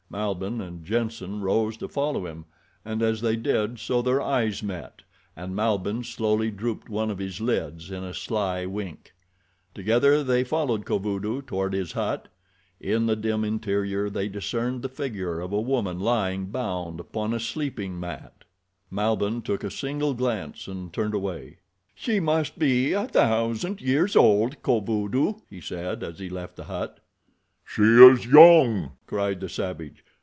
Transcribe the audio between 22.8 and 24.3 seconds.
a thousand years